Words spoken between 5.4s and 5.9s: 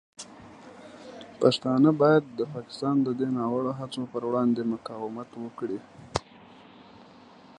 وکړي.